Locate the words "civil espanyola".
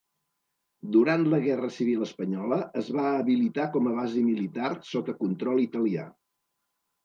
1.75-2.59